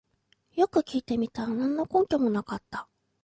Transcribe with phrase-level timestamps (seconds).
[0.55, 2.87] よく聞いてみたら何の根拠もなかった